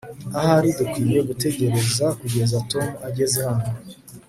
[0.39, 3.67] ahari dukwiye gutegereza kugeza tom ageze hano